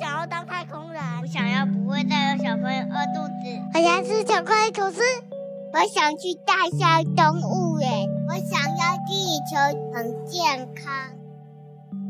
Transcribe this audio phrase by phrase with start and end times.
[0.00, 1.02] 想要当太空人。
[1.20, 3.60] 我想要不会再有小朋友饿肚子。
[3.74, 5.02] 我想吃巧克力吐司。
[5.74, 8.08] 我想去大象动物园。
[8.26, 9.54] 我想要地球
[9.92, 10.90] 很健康。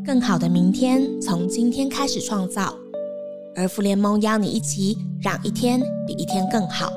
[0.07, 2.73] 更好的明天从今天开始创造。
[3.57, 6.93] 而福联盟邀你一起，让一天比一天更好。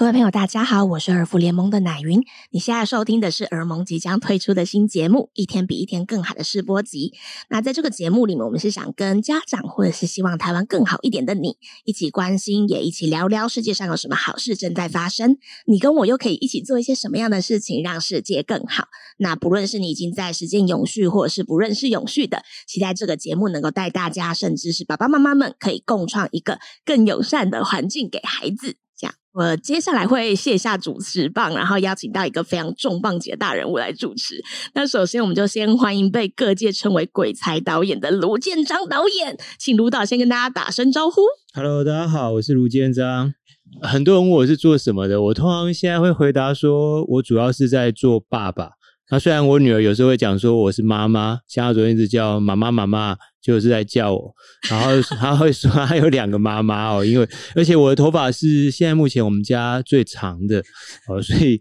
[0.00, 2.22] 各位朋友，大家好，我是儿福联盟的乃云。
[2.52, 7.12] 你现在收听的是儿盟即将推出的新节目《一天比一天更好》的试播集。
[7.50, 15.36] 那在这个节目里面，我们是想跟家长或者是希望台湾更好一点的你一起关心，也一起聊聊世界上有什么好事正在发生。
[15.66, 18.84] 你跟我又可以一起做一些什么样的事情，让世界更好？
[19.18, 28.76] 那不论是你已经在实践永续，或者是不认识永续的，期待这个节目能够带大家，甚至是爸爸妈妈们，可以共创一个更友善的环境给孩子。
[29.32, 34.42] 我接下来会卸下主持棒，然后邀请到一个非常重磅级的大人物来主持。
[34.74, 41.22] 那首先，我们就先欢迎被各界称为“鬼才导演”的卢建章导演，请卢导先跟大家打声招呼。
[41.54, 43.32] Hello，大家好，我是卢建章。
[43.80, 48.79] 很多人问我是做什么的，我通常现在会回答说，我主要是在做爸爸。
[49.10, 54.32] 那虽然我女儿有时候会讲说我是妈妈，像她昨天一直叫妈妈妈妈，就是在叫我，
[54.70, 60.62] 然后她会 说她有两个妈妈哦，因为而且我的头发是现在目前我们家最长的
[61.08, 61.60] 哦，所以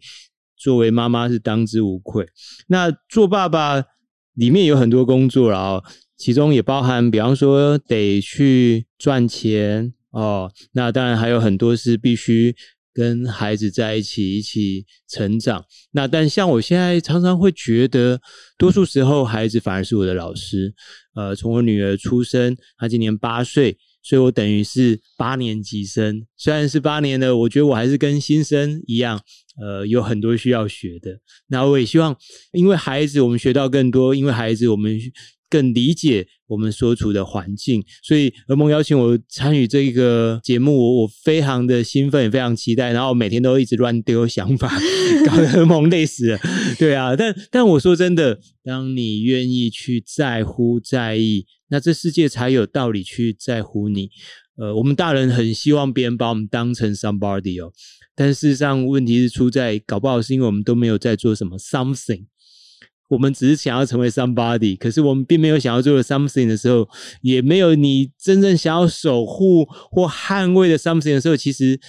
[0.55, 2.27] 作为妈妈是当之无愧。
[2.67, 3.83] 那做爸爸
[4.36, 5.83] 里面有很多工作，然后
[6.17, 12.55] 其中也包含，比方说得去赚钱哦，那当然还有很多是必须。
[13.00, 15.64] 跟孩子在一起，一起成长。
[15.94, 18.19] 那但像我现在常常会觉得，
[18.58, 20.73] 多数时候孩子反而是我的老师。
[21.16, 26.25] 呃，从我女儿出生，她今年八岁，所以我等于是八年级生。
[26.36, 29.22] 虽然是八年的，我觉得我还是跟新生一样，
[29.61, 31.19] 呃，有很多需要学的。
[31.47, 32.15] 那我也希望，
[32.53, 34.99] 因为孩子，我们学到更多；因为孩子，我们。
[35.52, 42.92] 更理解我们所处的环境，所以儿梦邀请我参与这个节目，我我非常的兴奋，也非常期待。
[42.92, 44.69] 然后每天都一直乱丢想法，
[45.25, 46.39] 搞得 儿梦累死了。
[46.77, 54.11] 对啊，但但我说真的，当你愿意去在乎、在意，那这世界才有道理去在乎你。
[54.59, 57.71] 呃，我们大人很希望别人把我们当成 somebody 哦，
[58.14, 62.25] 但事实上问题是出在，搞不好是因为我们都没有在做什么 something。
[63.08, 66.87] 我们只是想要成为 somebody，可是我们并没有想要做的 something 的时候，
[67.21, 71.80] 也没有你真正想要守护或捍卫的 something 的时候，其实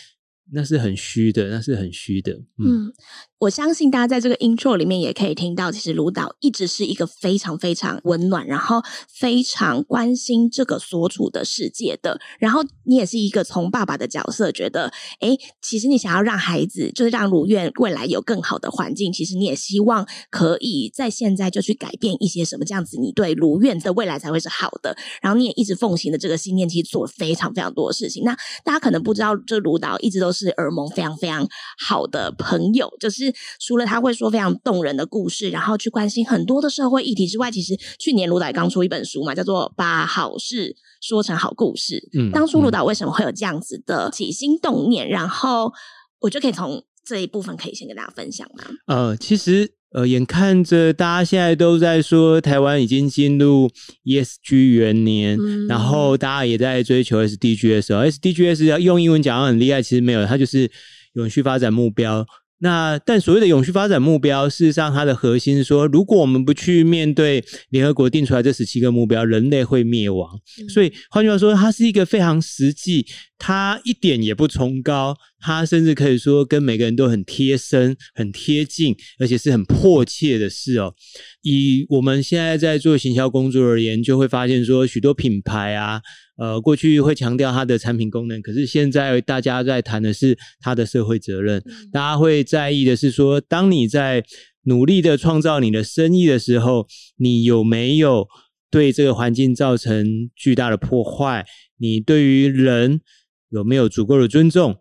[0.52, 2.32] 那是很虚的，那是很虚的。
[2.56, 2.86] 嗯。
[2.86, 2.92] 嗯
[3.40, 12.20] 我相信大家在这个 intro 里面也可以听到，其实卢导一直是一个非常非常温暖，然后非常关心这个所处的世界的。
[12.38, 24.94] 然后你也是一个从爸爸的角色，觉得，诶，其实你想要让孩子，就是让如愿未来有更好的环境，其实你也希望可以在现在就去改变一些什么，这样子你对如愿的未来才会是好的。
[25.22, 28.22] 然后你也一直奉行的这个信念，其实做了非常非常多的事情。
[28.22, 33.29] 那大家可能不知道，这卢导一直都是耳蒙非常非常好的朋友，就是。
[33.58, 41.94] 除了他会说非常动人的故事，然后去关心很多的社会议题之外，其实去年卢导刚出一本书嘛，叫做《把好事说成好故事》。
[42.20, 45.08] 嗯，当初卢导为什么会有这样子的起心动念？
[45.08, 45.72] 然后
[46.20, 48.64] 我就可以从这一部分可以先跟大家分享吗？
[48.86, 53.68] 呃，其实呃，眼看着大家现在都在说台湾已经进入
[54.04, 60.70] ESG 元年，嗯，然后大家也在追求 SDGs 的时候，SDGs 要用英文讲很厉害，其实没有，它就是
[61.14, 62.24] 永续发展目标。
[62.60, 70.38] 那但所谓的永续发展目标，事实上它的核心是说，如果我们不去面对联合国定出来这十七个目标，人类会灭亡。
[70.60, 70.68] 嗯。
[70.68, 73.06] 所以换句话说，它是一个非常实际，
[73.38, 80.94] 它一点也不崇高，它甚至可以说跟每个人都很贴身、很贴近，而且是很迫切的事哦。
[81.42, 86.00] 以我们现在在做行销工作而言，就会发现说，许多品牌啊。
[86.36, 91.62] 呃，过去会强调它的产品功能，可是现在大家在谈的是它的社会责任。
[91.92, 94.24] 大家会在意的是说，当你在
[94.62, 96.86] 努力的创造你的生意的时候，
[97.18, 98.26] 你有没有
[98.70, 101.44] 对这个环境造成巨大的破坏？
[101.76, 103.02] 你对于人
[103.50, 104.76] 有没有足够的尊重？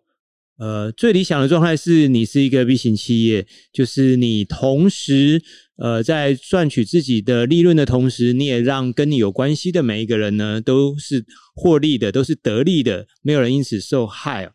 [0.60, 5.42] 呃，最理想的状态是你是一个 B 型企业，就是你同时，
[5.78, 11.24] 呃，在赚取自己的利润的同时，你也让跟你有关系的每一个人呢，都是
[11.54, 14.52] 获利的，都是得利的，没有人因此受害。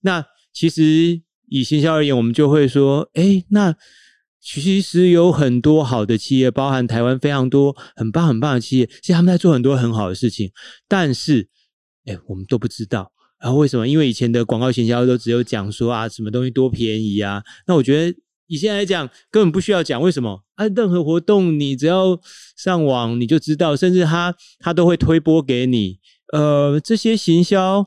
[0.00, 1.20] 那其实
[1.50, 3.76] 以行销而言，我们就会说，诶，那
[4.40, 10.50] 其实有很多好的企业，包含台湾非常多很棒很棒的企业，其实他们在做很多很好的事情，
[10.88, 11.50] 但是，
[12.06, 13.12] 诶，我们都不知道。
[13.40, 13.86] 然后为什么？
[13.86, 17.42] 因为以前的广告行销都只有讲说啊，什么东西多便宜啊。
[17.66, 20.66] 那我觉得以现在来讲，根本不需要讲为什么啊？
[20.68, 22.18] 任何活动你只要
[22.56, 25.98] 上网你就知道，甚至他他都会推播给你。
[26.32, 27.86] 呃，这些行销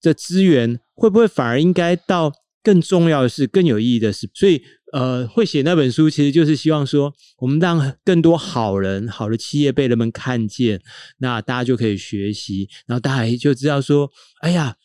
[0.00, 2.32] 的资源会不会反而应该到
[2.62, 4.30] 更重要的是更有意义的事？
[4.32, 4.62] 所以
[4.92, 10.80] 呃，会写那本书其实就是希望说，我们让更多好人、好的企业被人们看见，
[11.18, 14.10] 那大家就可以学习，然后大家就知道说，
[14.40, 14.76] 哎呀。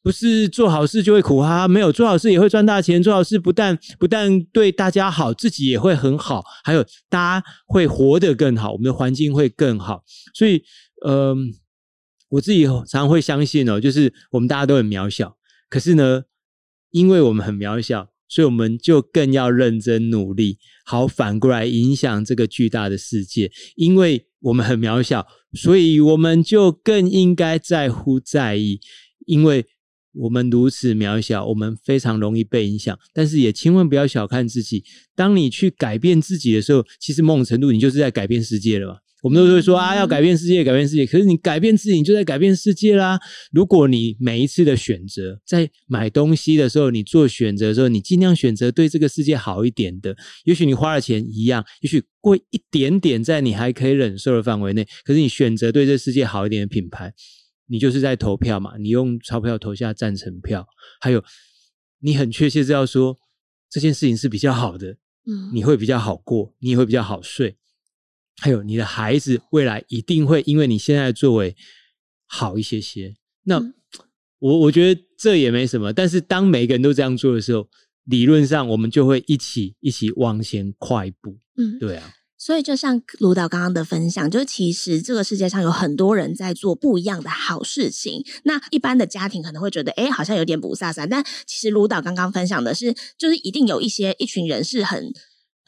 [0.00, 3.02] 不是做好事就会苦哈哈，没有做好事也会赚大钱。
[3.02, 10.04] 做好事不但不但对大家好，自己也会很好，还有大家会活得更好，我们的环境会更好。
[10.32, 10.62] 所以，
[11.04, 11.36] 嗯、呃，
[12.30, 15.36] 我自己常常会相信哦，就是我们大家都很渺小，
[15.68, 16.22] 可是呢，
[16.90, 23.50] 因为我们很渺小，所以我们就更要认真努力，好反过来影响这个巨大的世界。
[23.76, 28.80] 因为我们很渺小，所以我们就更应该在乎在意，
[29.26, 29.64] 因为。
[30.14, 34.82] 我们如此渺小，我们非常容易被影响，但是也千万不要小看自己。
[35.14, 38.94] 当你去改变自己的时候，其实某种程度你就是在改变世界了嘛。
[39.22, 41.06] 我们都会说啊，要改变世界，改变世界。
[41.06, 43.18] 可是你改变自己，你就在改变世界啦。
[43.52, 50.16] 如果你每一次的选择，在买东西的时候，你做选择的时候，你尽量选择对这个世界好一点的。
[50.44, 54.86] 也许你花了钱一样，也许贵一点点，在你还可以忍受的范围内。
[55.04, 57.12] 可是你选择对这世界好一点的品牌。
[57.70, 60.66] 你就是在投票嘛，你用钞票投下赞成票，
[61.02, 61.22] 还有
[62.00, 63.14] 你很确切知道说
[63.68, 64.92] 这件事情是比较好的，
[65.26, 67.58] 嗯，你会比较好过，你也会比较好睡，
[68.38, 71.56] 还有你的孩子未来一定会因为你现在的作为
[72.26, 73.14] 好一些些。
[73.44, 73.74] 那、嗯、
[74.38, 77.68] 我我觉得这也没什么，但是当每个人都这样做的时候，
[78.04, 82.14] 理论上我们就会一起一起往前快步，嗯，对啊。
[82.40, 88.24] 所以，就像卢导刚刚的分享，就是其实这个世界上有很多人在做不一样的好事情。
[88.44, 91.04] 那一般的家庭可能会觉得，哎，好像有点不飒飒。
[91.08, 95.12] 但其实卢导刚刚分享的是，就是一定有一些一群人是很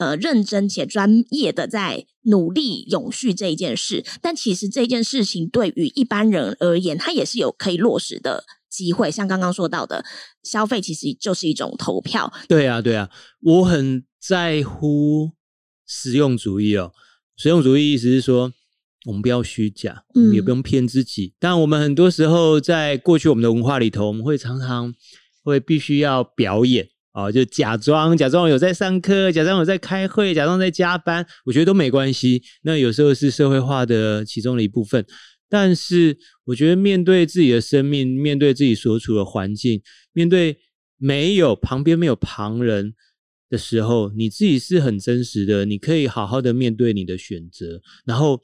[0.00, 4.04] 呃认真且专业的在努力永续这一件事。
[4.20, 9.08] 但其实这件事情对于一般人而言，它也是有可以落实的机会。
[9.08, 10.04] 像刚刚说到的，
[10.42, 12.32] 消费其实就是一种投票。
[12.48, 13.08] 对啊，对啊，
[13.42, 15.30] 我很在乎。
[15.92, 16.92] 实用主义哦，
[17.36, 18.52] 实用主义意思是说，
[19.06, 21.34] 我们不要虚假，我们也不用骗自己。
[21.40, 24.94] 但、嗯、我们很多时候在过去我们的文化里头，我们会常常
[25.42, 32.42] 会必须要表演哦，就假装假装有在上课，假装有在开会，假装在加班，我觉得都没关系。
[32.62, 35.04] 那有时候是社会化的其中的一部分，
[35.48, 40.58] 但是我觉得面对自己的生命，面对自己所处的环境，面对
[40.96, 42.94] 没有旁边没有旁人。
[43.50, 47.82] 的时候，你自己是很真实的，你可以好好的面对你的选择。
[48.06, 48.40] 然后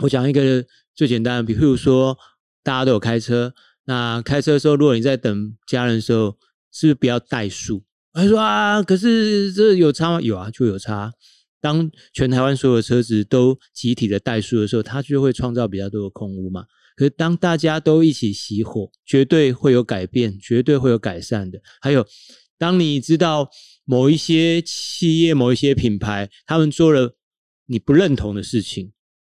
[0.00, 0.66] 我讲一个
[0.96, 2.18] 最简单的，比如说
[2.64, 3.54] 大家都有开车，
[3.84, 6.36] 那开车的时候，如果你在等家人的时候，
[6.76, 7.82] 是不是不要怠速？
[8.12, 10.20] 他说啊，可是这有差吗？
[10.20, 11.12] 有啊，就有差。
[11.60, 16.64] 当全台湾所有车子都集体的怠速的时候，它就会创造比较多的空污嘛。
[16.96, 21.58] 可是当大家都一起熄火，绝对会有改变，绝对会有改善的。
[21.80, 22.06] 还有，
[22.58, 23.48] 当你知道。
[23.88, 27.16] 某一些企业、某一些品牌，他们做了
[27.66, 28.90] 你不认同的事情，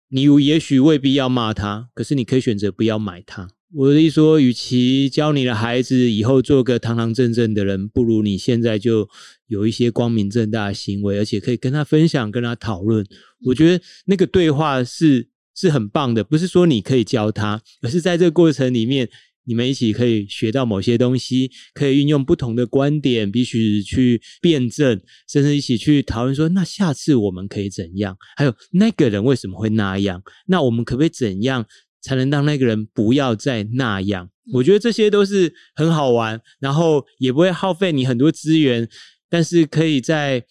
[0.08, 3.48] 你也许未必要骂他，可是你可以选择不要买它。
[3.74, 9.08] 我的意思说，与其教你的孩子以后做个堂堂正正的人，不如你现在就
[9.48, 13.06] 有一些光明正大的行为，而且可以跟他分享、跟他讨论。
[13.46, 19.10] 我觉得那个对话是是很棒的，不是说你可以教他，而是在这个过程里面。
[19.46, 28.16] 你们一起可以学到某些东西，可以运用不同的观点，必须去辩证，甚至一起去讨论说，那下次我们可以怎样？
[28.38, 30.22] 还有那个人为什么会那样？
[30.46, 31.66] 那我们可不可以怎样
[32.02, 34.30] 才能让那个人不要再那样？
[34.54, 38.90] 我觉得这些都是很好玩，然后也不会耗费你很多资源，
[39.30, 40.44] 但是可以在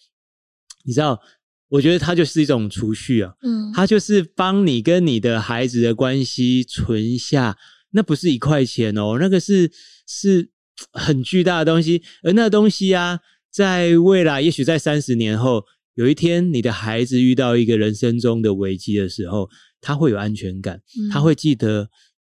[0.85, 1.19] 你知道，
[1.67, 7.57] 我觉得它就是一种储蓄啊，嗯，它就是帮你跟你的孩子的关系存下。
[7.91, 9.71] 那不是一块钱哦，那个是
[10.07, 10.51] 是
[10.93, 13.19] 很巨大的东西，而那东西啊，
[13.51, 15.65] 在未来，也许在三十年后，
[15.99, 19.49] 有一天你的孩子遇到一个人生中的危机的时候，
[19.81, 21.89] 他会有安全感，嗯、他会记得，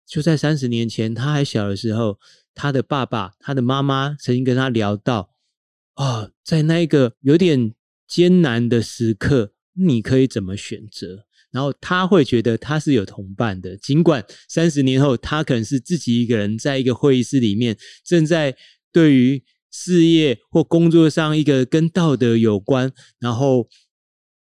[0.07, 2.17] 就在三十年前他还小的时候，
[2.55, 5.31] 他的爸爸、他的妈妈曾经跟他聊到，
[5.97, 7.75] 哦，在那个有点
[8.07, 11.27] 艰难的时刻，你可以怎么选择？
[11.51, 18.57] 然后他会觉得他是有同伴的，尽管三十年后他可能是自己一个人在一个会议室里面，正在
[18.93, 19.43] 对于
[19.79, 23.69] 事业或工作上一个跟道德有关，然后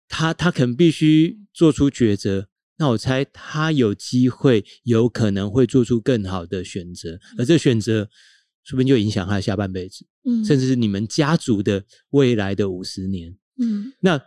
[0.06, 2.48] 他他可能必须做出抉择。
[2.78, 8.08] 那我猜他有机会，有可能会做出更好的选择，而这选择
[8.62, 14.20] 说不定就影响他的下半辈子，嗯，甚至是你们家族的未来的五十年，嗯，那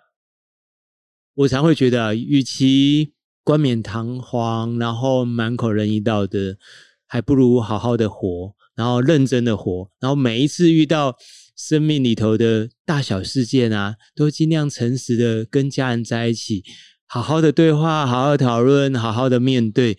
[1.35, 3.13] 我常会觉得啊，与其
[3.43, 6.57] 冠冕堂皇，然后满口仁义道德，
[7.05, 11.17] 还不如好好的活，然后认真的活，然后每一次遇到
[11.57, 16.63] 生命里头的大小事件啊，都尽量诚实的跟家人在一起，
[17.05, 19.97] 好好的对话，好好讨论，好好的面对，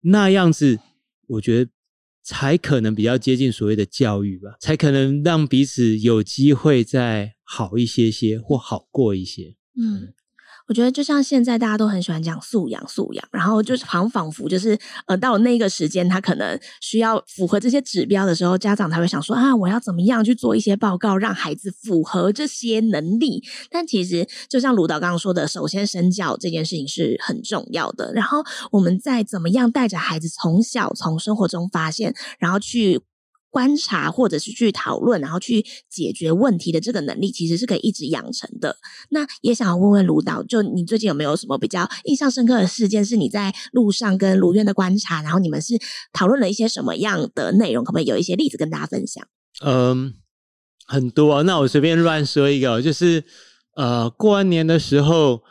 [0.00, 0.80] 那样子，
[1.28, 1.70] 我觉得。
[2.24, 9.56] 才可能比较接近所谓的教育吧，才可能让彼此有机会再好一些些或好过一些。
[9.76, 10.14] 嗯。
[10.68, 23.42] 我觉得就像现在大家都很喜欢讲素养，素养，然后就是好像仿佛就是呃，到那个时间，他可能需要符合这些指标的时候，家长才会想说啊，我要怎么样去做一些报告，让孩子符合这些能力。
[23.70, 28.12] 但其实就像卢导刚刚说的，首先身教这件事情是很重要的。
[28.14, 33.02] 然后我们再怎么样带着孩子从小从生活中发现，然后去。
[33.52, 38.76] 观察或者是去讨论，然后去解决问题的这个能力，其实是可以一直养成的。
[39.10, 45.78] 那也想要问问卢导，就你最近有没有什么比较印象深刻的事件，是你在路上跟卢院的观察，然后你们是
[46.14, 47.84] 讨论了一些什么样的内容？
[47.84, 49.22] 可不可以有一些例子跟大家分享？
[49.62, 50.14] 嗯，
[50.86, 51.42] 很多。
[51.42, 53.22] 那我随便乱说一个，就是
[53.76, 55.42] 呃，过完年的时候，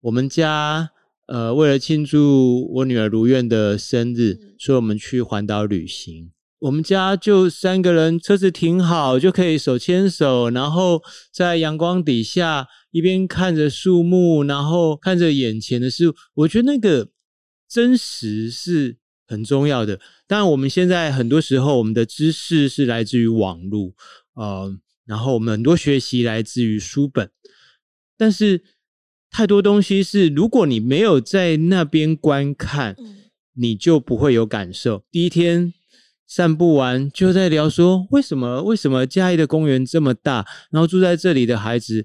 [0.00, 0.90] 我们家
[1.28, 6.32] 呃为了庆祝我女儿卢院的生日，嗯，所以我们去环岛旅行。
[6.58, 16.14] 我们家就三个人，车子停好就可以手牵手，然后在阳光底下一边看着树木，然后看着眼前的事物。
[16.32, 17.10] 我觉得那个
[17.68, 18.96] 真实是
[19.26, 20.00] 很重要的。
[20.26, 23.92] 当然，我们现在很多时候我们的知识是来自于网络，
[24.34, 27.30] 呃，然后我们很多学习来自于书本，
[28.16, 28.64] 但是
[29.30, 32.96] 太多东西是如果你没有在那边观看，
[33.52, 35.04] 你就不会有感受。
[35.10, 35.74] 第一天。
[36.26, 42.04] 散步完就在聊说，为什么为什么嘉义的公园这么大，然后住在这里的孩子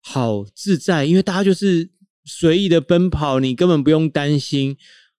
[0.00, 1.90] 好自在，因为大家就是
[2.24, 4.74] 随意的奔跑，你根本不用担心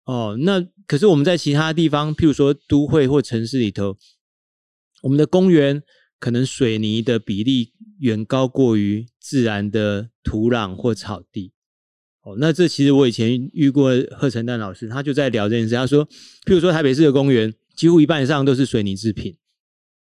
[0.05, 0.35] 哦。
[0.41, 3.95] 那可是我们在其他地方，譬如说都会或城市里头，
[5.03, 5.83] 我们的公园
[6.19, 11.53] 可能水泥的比例远高过于自然的土壤或草地。
[12.23, 16.03] 哦，那这其实我以前遇过贺成旦老师，他就在聊这件事，他说，
[16.47, 17.53] 譬如说台北市的公园。
[17.79, 19.37] 几乎一半以上都是水泥制品，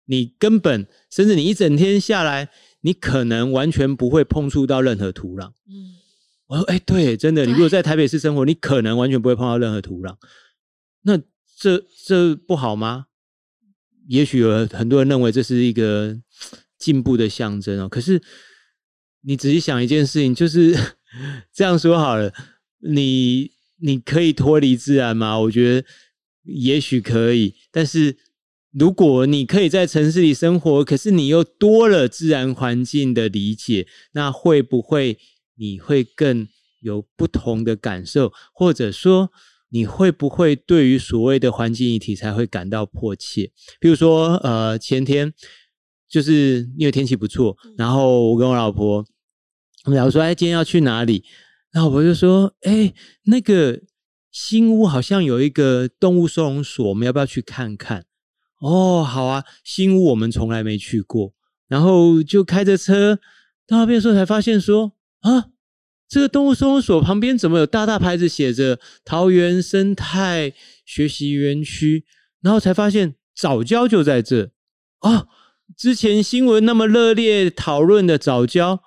[0.05, 2.49] 你根本甚至你一整天下来，
[2.81, 5.51] 你可能完全不会碰触到任何土壤。
[5.69, 5.93] 嗯，
[6.47, 10.15] 我说，哎，对，真的，你如果在台北市生活，你可能完全不会碰到任何土壤。
[11.03, 11.15] 那
[11.55, 13.05] 这这不好吗？
[14.07, 16.19] 也许有很多人认为这是一个
[16.79, 17.87] 进步的象征哦。
[17.87, 18.19] 可是
[19.21, 20.75] 你仔细想一件事情，就是
[21.53, 22.33] 这样说好了，
[22.79, 25.37] 你你可以脱离自然吗？
[25.41, 25.87] 我觉得。
[26.43, 28.17] 也许可以，但是
[28.71, 35.17] 如果你可以在城市里生活，可是你又多了自然环境的理解，那会不会
[35.55, 36.47] 你会更
[36.79, 38.31] 有不同的感受？
[38.53, 39.31] 或者说，
[39.69, 43.51] 你会不会对于所谓的环境议题才会感到迫切？
[43.79, 45.31] 比如说，呃，前天
[46.09, 49.05] 就是因为天气不错，然后我跟我老婆
[49.85, 51.23] 我们聊说，哎，今天要去哪里？
[51.71, 52.93] 然后我就说，哎，
[53.25, 53.81] 那个。
[54.31, 58.05] 新屋好像有一个动物收容所，我们要不要去看看？
[58.61, 61.33] 哦，好啊，新屋我们从来没去过，
[61.67, 63.17] 然后就开着车
[63.67, 65.49] 到那边的时候才发现说啊，
[66.07, 70.53] 这个动物收容所旁边怎么有大大牌子写着桃园生态
[70.85, 72.05] 学习园区？
[72.41, 74.51] 然后才发现早教就在这
[74.99, 75.27] 啊！
[75.77, 78.81] 之前新闻那么热烈讨论的早教，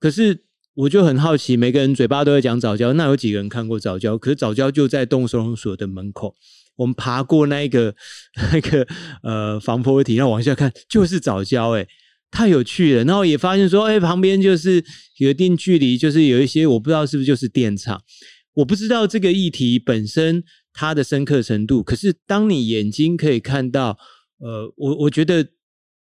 [0.00, 0.43] 可是。
[0.74, 4.18] 我就很好奇，每个人嘴巴都在讲早教，那有几个人看过早教？
[4.18, 6.34] 可是早教就在动物收容所的门口，
[6.74, 7.94] 我们爬过那个
[8.52, 8.84] 那个
[9.22, 11.86] 呃防坡体，然后往下看就是藻礁，诶，
[12.28, 13.04] 太有趣了。
[13.04, 14.84] 然后也发现说，哎，旁边就是
[15.18, 18.02] 有一定距离，就是有一些我不知道是不是就是电厂，
[18.54, 21.84] 我不知道这个议题本身它的深刻程度。
[21.84, 23.96] 可是当你眼睛可以看到，
[24.38, 25.46] 呃，我我觉得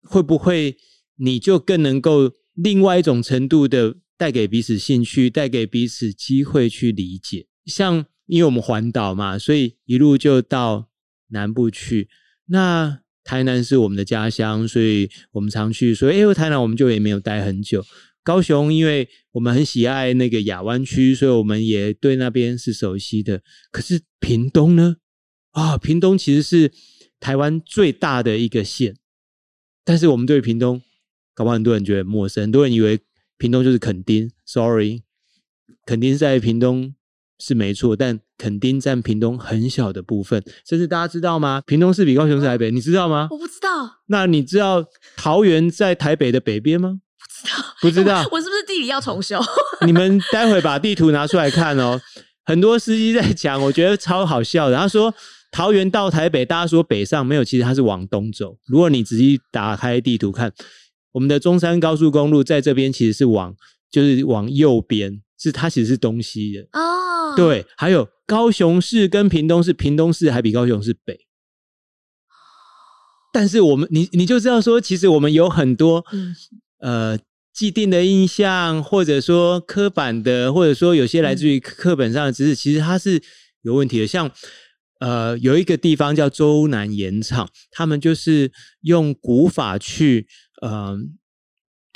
[0.02, 0.78] 会不会
[1.18, 3.98] 你就更能够另外一种程度的。
[4.18, 7.46] 带给彼此兴趣，带给彼此机会去理解。
[7.66, 10.90] 像因为我们环岛嘛，所以一路就到
[11.30, 12.10] 南部去。
[12.48, 15.94] 那台南是我们的家乡，所以我们常去。
[15.94, 17.86] 所以，哎，台南我们就也没有待很久。
[18.24, 23.44] 高雄，因为我们很喜爱那个亚湾区，所以我们也对那边是熟悉的。
[23.72, 24.96] 可是屏东呢？
[25.52, 26.72] 啊、屏东其实是
[27.20, 28.96] 台湾最大的一个县，
[29.86, 30.82] 但是我们对屏东，
[31.34, 33.00] 搞不好很多人觉得陌生，很多人以为。
[33.38, 35.04] 屏东就是垦丁，sorry，
[35.86, 36.94] 垦丁在屏东
[37.40, 41.62] 是没错，但垦丁占屏东很小的部分，甚至大家知道吗？
[41.66, 43.28] 屏东是比高雄市还北，你知道吗？
[43.32, 44.00] 我不知道。
[44.08, 47.00] 那你知道桃园在台北的北边吗？
[47.82, 48.28] 不知道，不知道。
[48.34, 49.40] 我是不是地理要重修？
[49.86, 52.02] 你们待会把地图拿出来看哦。
[52.44, 54.78] 很多司机在讲，我觉得超好笑的。
[54.78, 55.14] 他说
[55.52, 58.58] 桃园到台北，大家说北上没有，其实它是往东走。
[58.68, 60.52] 如果你仔细打开地图看，
[61.18, 63.56] 我们的中山高速公路在这边其实是往，
[63.90, 67.36] 就是往右边，是它其实是东西的哦。
[67.36, 71.20] 对，还有高雄市跟屏东市，屏东市还比高雄市北。
[73.34, 76.36] 但是我们，你你就知道说，其实我们有很多、嗯、
[76.80, 77.20] 呃。
[77.58, 83.20] 既定的印象，或者说刻板的，或者说有些来自于课本上的知识，嗯、其实它是
[83.64, 84.06] 有问题的。
[84.06, 84.30] 像
[85.00, 90.28] 呃，有一个地方叫周南盐场，他们就是用古法去
[90.62, 90.98] 呃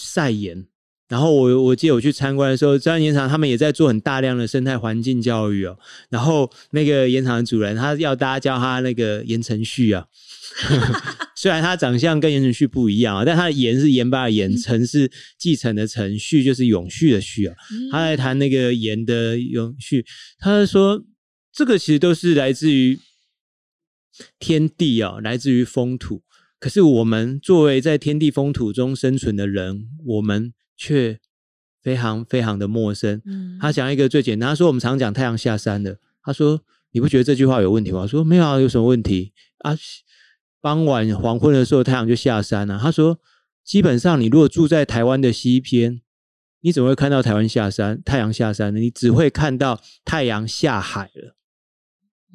[0.02, 0.68] 晒盐。
[1.08, 5.78] 然后我我记得我去参观的时候，洲南盐场他们也在做很大量的生态环境教育哦。
[6.10, 10.06] 然后那个盐场的主人，他要大家叫他那个盐承旭啊。
[11.36, 17.56] 虽然他长相跟盐承旭不一样啊，但他的盐是盐巴的盐，承是继承的承，旭就是永续的续啊。
[17.92, 20.06] 他在谈那个盐的永续，
[20.40, 21.04] 他说
[21.52, 22.98] 这个其实都是来自于
[24.40, 26.24] 天地啊，来自于风土。
[26.62, 31.20] 可是我们作为在天地风土中生存的人，我们却
[31.82, 33.20] 非常非常的陌生。
[33.60, 35.98] 他讲一个最简单，他说我们常讲太阳下山了。
[36.24, 38.02] 他说你不觉得这句话有问题吗？
[38.02, 39.76] 我说没有啊，有什么问题啊？
[40.62, 42.78] 傍晚黄昏的时候，太阳就下山了。
[42.80, 43.20] 他说
[43.66, 46.00] ：“基本上，你如果住在台湾的西边，
[46.60, 48.00] 你怎么会看到台湾下山？
[48.06, 48.80] 太阳下山呢？
[48.80, 51.36] 你只会看到太阳下海了。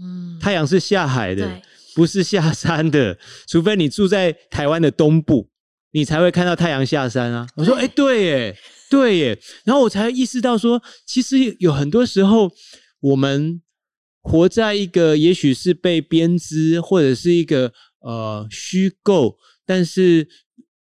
[0.00, 1.62] 嗯，太阳是下海的，
[1.96, 3.18] 不是下山的。
[3.48, 5.48] 除非你住在台湾的东部，
[5.90, 8.56] 你才会看到太阳下山啊。”我说：“哎，对耶，
[8.88, 12.52] 对耶。”然后我才意识到说，其实有很多时候，
[13.00, 13.60] 我们
[14.22, 17.72] 活在一个也许是被编织，或者是一个。
[18.00, 20.28] 呃，虚构，但是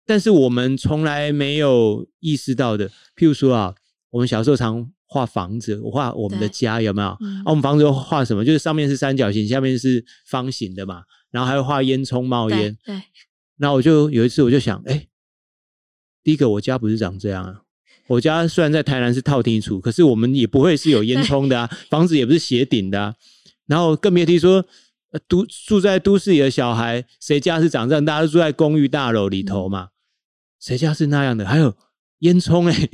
[0.06, 3.74] 但是我们从来没有意识到的，譬如说啊，
[4.08, 7.16] 我们小时候常画房子，我画我们的家有没有？
[7.20, 8.44] 嗯、啊，我们房子画什么？
[8.44, 12.76] 就是上面是三角形，下面是方形的嘛，然后还会画烟囱冒烟。
[12.84, 13.02] 对。
[13.56, 15.06] 那我就有一次我就想，哎，
[16.22, 17.60] 第一个我家不是长这样啊，
[18.08, 23.14] 我家虽然在台南是套厅处，可是我们也不会是有烟囱的啊，房子也不是斜顶的啊，
[23.66, 24.64] 然后更别提说。
[25.28, 28.02] 都住在都市里的小孩，谁家是长这样？
[28.02, 29.90] 大家都住在公寓大楼里头嘛？
[30.58, 31.44] 谁、嗯、家是那样的？
[31.46, 31.76] 还有
[32.20, 32.88] 烟囱哎，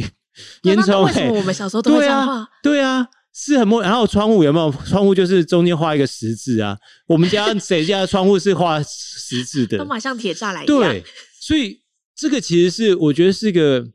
[0.62, 2.48] 烟囱哎，为什么我们小时候都会这样画？
[2.62, 3.83] 对啊，对啊，是很莫。
[3.83, 4.70] 然后窗户有没有？
[4.87, 6.77] 窗户就是中间画一个十字啊。
[7.07, 9.79] 我们家谁家的窗户是画十字的？
[9.79, 10.66] 都马像铁栅栏一样。
[10.66, 11.05] 对，
[11.40, 11.81] 所以
[12.16, 13.88] 这个其实是我觉得是一个。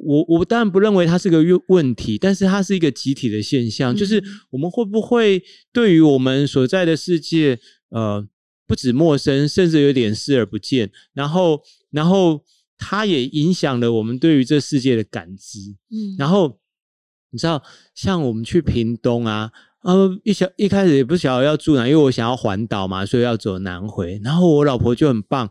[0.00, 7.58] 我我当然不认为它是个问题，但是它是一个集体的现象，嗯、就是我们会不会对于我们所在的世界，
[7.90, 8.24] 呃，
[8.64, 12.44] 不止陌生，甚至有点视而不见，然后，然后
[12.78, 15.58] 它也影响了我们对于这世界的感知。
[15.90, 16.58] 嗯，然后
[17.30, 17.62] 你知道，
[17.94, 19.50] 像我们去屏东啊，
[19.82, 24.20] 呃，一小一开始也不晓得要住哪，因为我想要环岛嘛，所以要走南回。
[24.22, 25.50] 然后我老婆就很棒，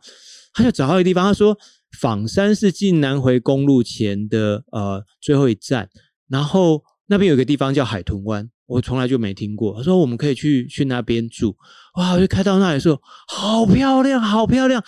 [0.53, 1.57] 她就找到一个地方，她说。
[2.01, 5.89] 枋山是进南回公路前的呃最后一站，
[6.27, 9.75] 然后那边有个地方叫海豚湾，我从来就没听过。
[9.77, 11.55] 他说我们可以去去那边住，
[11.95, 12.11] 哇！
[12.11, 14.83] 我就开到那里的时候，好漂亮，好漂亮，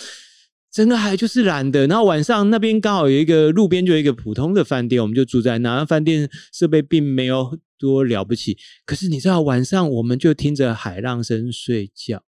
[0.71, 1.87] 整个海就是蓝的。
[1.87, 5.75] 然后晚上那边刚好有一个路边就有一个普通的饭店，我们就住在那。
[5.77, 12.23] 那饭店设备并没有多了不起，可是你知道晚上我们就听着海浪声睡觉。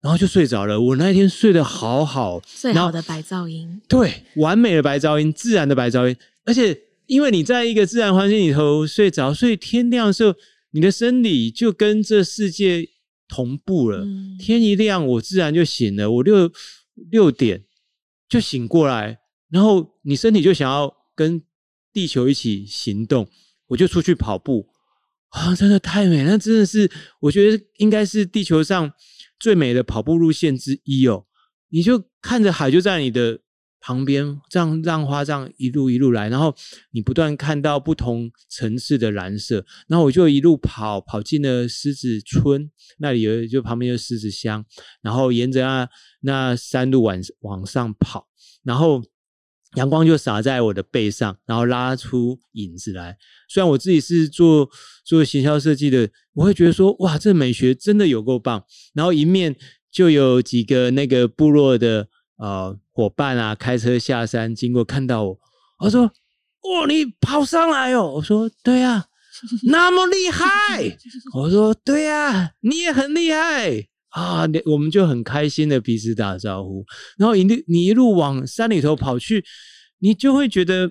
[0.00, 0.80] 然后就睡着了。
[0.80, 6.14] 我那一天睡得好好，最好的白噪音，对，完美的白噪音，自然的白噪音。
[6.44, 10.32] 而且因为你在一个自然环境里头睡着，所以天亮的时候，
[10.70, 12.88] 你的生理就跟这世界
[13.26, 14.04] 同步了。
[14.04, 16.08] 嗯、天一亮，我自然就醒了。
[16.08, 16.48] 我六
[17.10, 17.64] 六点
[18.28, 21.42] 就醒过来，然后你身体就想要跟
[21.92, 23.28] 地球一起行动，
[23.68, 24.68] 我就出去跑步。
[25.30, 26.24] 啊，真的太美！
[26.24, 28.92] 那真的是，我觉得应该是地球上。
[29.40, 31.24] 最美的跑步路线之一哦，
[31.68, 33.38] 你就看着海就在你的
[33.88, 36.54] 旁边，这样浪花这样一路一路来，然后
[36.90, 44.62] 你不断看到不同层次的蓝色，然后我就一路跑跑进了狮子村，那里有就旁边有狮子乡，
[45.00, 45.88] 然后沿着那
[46.20, 48.28] 那山路往往上跑，
[48.62, 49.02] 然后
[49.76, 53.16] 阳光就洒在我的背上，然后拉出影子来。
[53.48, 54.68] 虽然我自己是做
[55.02, 58.62] 做行销设计的，我会觉得说，哇，这美学真的有够棒。
[58.92, 59.56] 然后一面
[59.90, 62.06] 就有几个那个部落的
[62.38, 65.38] 呃伙伴啊，开车下山经过，看到我，
[65.80, 68.14] 我说，哦，你跑上来哦？
[68.14, 69.06] 我说，对啊。
[69.62, 70.98] 那么厉害。”
[71.32, 76.84] 我说：“对呀，你也很厉害啊！”我们就很开心的彼此打招呼。
[77.16, 79.44] 然后一路你一路往山里头跑去，
[80.00, 80.90] 你就会觉得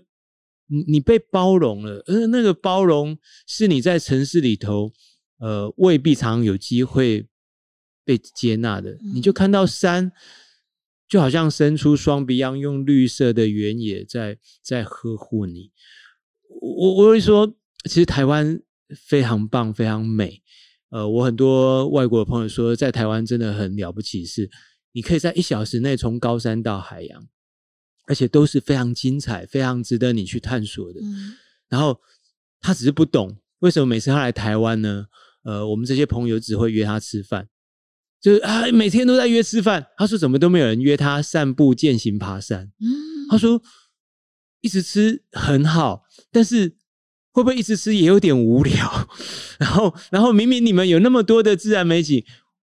[0.67, 4.93] 你你被包容了，而那个包容是你在城市里头
[5.39, 7.27] 呃未必常有机会
[8.05, 8.97] 被接纳的。
[9.13, 10.13] 你就看到山。
[11.07, 15.71] 就好像伸出双臂一样，用绿色的原野在在呵护你。
[16.61, 18.61] 我我会说，其实台湾
[18.95, 20.41] 非常棒，非常美。
[20.89, 24.49] 呃，我很多外国的朋友说，在台湾真的很了不起，是
[24.93, 27.27] 你可以在一小时内从高山到海洋，
[28.05, 30.99] 而且都是非常精彩、非常值得你去探索的。
[31.01, 31.35] 嗯。
[31.69, 31.99] 然后
[32.59, 35.07] 他只是不懂为什么每次他来台湾呢？
[35.43, 37.47] 呃，我们这些朋友只会约他吃饭。
[38.21, 39.85] 就是啊，每天都在约吃饭。
[39.97, 42.71] 他说怎么都没有人约他散步、健行、爬山。
[42.79, 42.87] 嗯，
[43.29, 43.61] 他说
[44.61, 46.75] 一直吃很好，但是
[47.31, 49.07] 会不会一直吃也有点无聊？
[49.59, 52.23] 然后，然后明明你们有那么多的自然美景，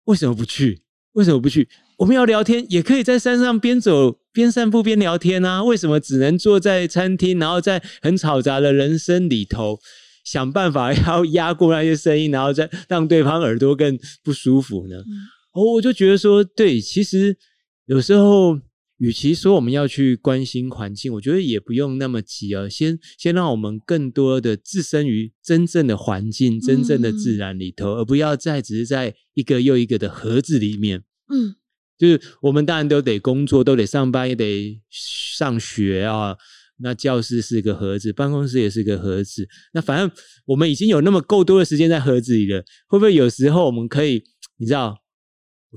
[0.05, 0.81] 为什么不去？
[1.13, 1.69] 为什么不去？
[1.99, 5.63] 我们要聊天，也可以在山上边走边散步边聊天啊。
[5.63, 9.79] 为什么只能坐在餐厅，然后在很嘈杂的人声里头
[10.25, 14.97] 想办法要压过那些声音，然后再让对方耳朵更不舒服呢？
[14.97, 15.13] 嗯
[15.55, 17.37] 哦，我就觉得说，对，其实
[17.85, 18.59] 有时候，
[18.97, 22.67] 与其说我们要去关心环境，我觉得也不用那么急啊。
[22.67, 31.03] 先先让我们更多的置身于真正的环境、真正的自然里头，嗯、而不要再只是在一个又一个的盒子里面。
[31.29, 31.55] 嗯，
[31.97, 36.35] 就是我们当然都得工作，都得上班，也得上学啊。
[36.79, 39.47] 那教室是个盒子，办公室也是个盒子。
[39.73, 40.11] 那反正
[40.45, 44.21] 我们已经有那么够多的时间在盒子里了，会不会有时候我们可以，
[44.57, 44.97] 你知道？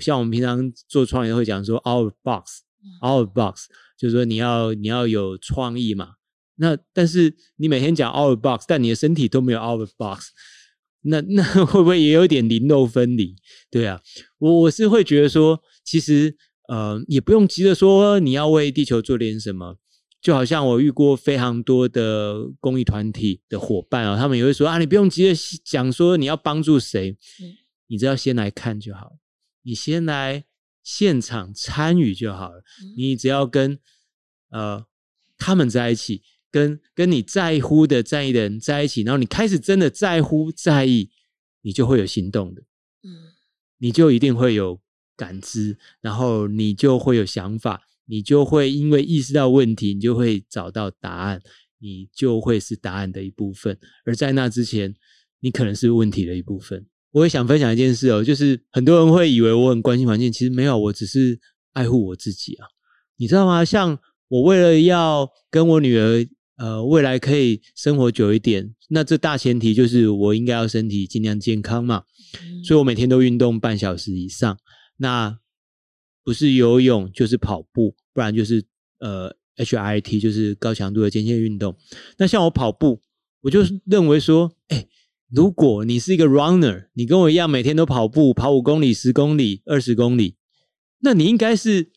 [0.00, 3.66] 像我们平常做创业会讲说 out box，out box，
[3.98, 6.14] 就是说你要你要有创意嘛。
[6.56, 10.30] 那但是你每天讲 out box，但你的身体都没有 out box，
[11.02, 13.36] 那那会不会也有点零肉分离？
[13.70, 14.00] 对啊，
[14.38, 16.36] 我我是会觉得说，其实
[16.68, 19.76] 呃也不用急着说你要为地球做点什么。
[20.20, 27.16] 就好像我遇过非常多的公益团体的伙伴啊，他们也会说啊，你不用急着讲说你要帮助谁，
[27.86, 29.12] 你只要先来看就好。
[29.68, 30.46] 你先来
[30.82, 32.64] 现场参与就好了。
[32.96, 33.78] 你只要跟
[34.48, 34.86] 呃
[35.36, 41.10] 他们在一起，跟跟你在乎的在意的人在一起，然后你开始真的在乎在意，
[41.60, 42.62] 你就会有行动的。
[43.02, 43.34] 嗯，
[43.76, 44.80] 你就一定会有
[45.14, 51.42] 感知，然后你就会有想法，你就会因为意识到问题，你就会找到答案，
[51.78, 53.78] 你就会是答案的一部分。
[54.06, 54.94] 而在那之前，
[55.40, 56.86] 你可能是问题的一部分。
[57.12, 61.40] 我也想分享一件事哦，就是很多人会以为我很关心环境，其实没有，我只是
[61.72, 62.66] 爱护我自己啊，
[63.16, 63.64] 你知道吗？
[63.64, 66.26] 像我为了要跟我女儿
[66.58, 72.04] 呃未来可以生活久一点，那这大前提就是我应该要身体尽量健康嘛，
[72.62, 74.58] 所以我每天都运动半小时以上，
[74.98, 75.38] 那
[76.22, 78.62] 不是游泳就是跑步，不然就是
[79.00, 81.74] 呃 HIIT 就是高强度的间歇运动。
[82.18, 83.00] 那像我跑步，
[83.40, 84.86] 我就认为说，哎。
[85.30, 90.36] 如果你是一个 runner，你跟我一样每天都跑步，跑五公里、十公里、二十公里，
[91.00, 91.92] 那你应该是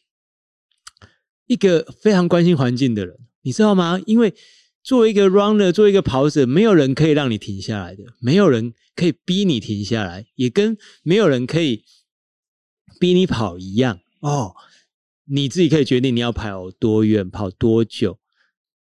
[1.48, 4.02] 一个非常关心环境的人，你知道吗？
[4.06, 4.34] 因为
[4.84, 11.86] 作为一个 runner，作为一个跑者，没有人可以让你停下来的，没有人可以逼你停下来，也跟没有人可以
[13.00, 14.56] 逼你跑一样哦。
[15.26, 18.20] 你自己可以决定你要跑多远、跑多久，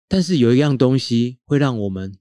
[0.07, 2.17] 但是有一样东西会让我们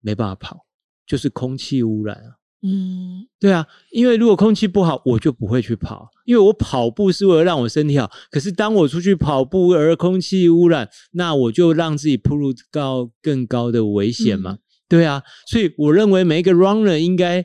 [0.00, 0.63] 没办法跑。
[1.06, 8.10] 就是空气污染啊，嗯，对啊，因为如果空气不好，我就不会去跑，因为我跑步是为了让我身体好。
[8.30, 15.22] 可是当我出去跑步而空气污染，那我就让自己暴露到更高的危险嘛，嗯、对啊。
[15.46, 17.44] 所以我认为每一个 runner 应该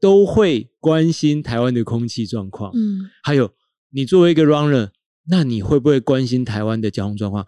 [0.00, 3.52] 都会关心台湾的空气状况，嗯，还有
[3.92, 4.88] 你作为一个 runner，
[5.28, 7.46] 那你会不会关心台湾的交通状况？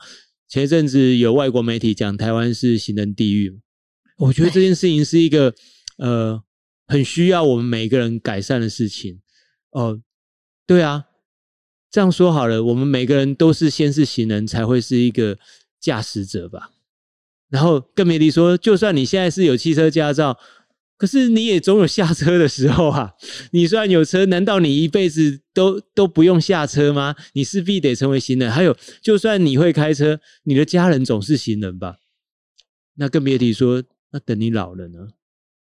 [0.48, 3.59] 前一阵子有外国媒体讲台湾是行人地狱。
[4.22, 5.52] 我觉得这件事情是一个
[5.96, 6.40] 呃
[6.87, 9.20] 很需要我们每一个人改善的事情
[9.70, 10.02] 哦、呃。
[10.64, 11.06] 对啊，
[11.90, 15.38] 这样说好了，我们每个人都是先是行人，才会是一个
[15.80, 16.70] 驾驶者吧。
[17.50, 20.38] 然后更别提说，就算你现在是有汽车驾照，
[20.96, 23.12] 可是你也总有下车的时候啊。
[23.50, 27.16] 你虽然有车，难道你一辈子都都不用下车吗？
[27.32, 28.48] 你势必得成为行人。
[28.48, 31.96] 还有，就算你会开车，你的家人总是行人吧？
[32.94, 33.82] 那更别提说。
[34.12, 35.09] 那等你老了呢？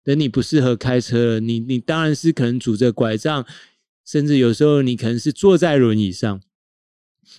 [0.03, 3.47] 等你不适合开车了，你你当然是可能拄着拐杖，
[4.05, 6.43] 甚至有时候你可能是坐在轮椅上。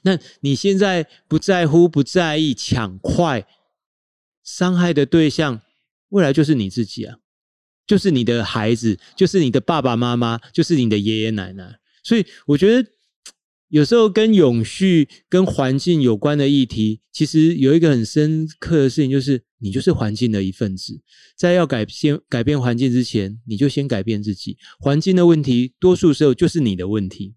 [0.04, 3.46] 那你现在不在乎、不在意、抢快，
[4.44, 5.62] 伤害的对象，
[6.10, 7.18] 未来就是你自己啊！
[7.86, 11.80] 就是你的孩子，就是你的爸爸妈妈，就是你的爷爷奶奶。
[12.04, 12.90] 所以我觉得
[13.72, 21.02] 有时候跟永续、跟环境有关的议题，其实有一个很深刻的事情，就是你就是环境的一份子。
[21.38, 24.58] 在要改先改变环境之前，你就先改变自己。
[24.78, 27.34] 环境的问题，多数时候就是你的问题。